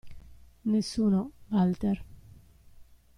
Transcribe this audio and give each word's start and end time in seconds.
Nessuno, 0.65 1.31
Walter! 1.51 2.03